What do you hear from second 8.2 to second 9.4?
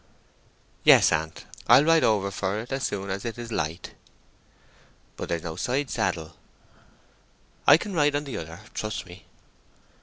the other: trust me."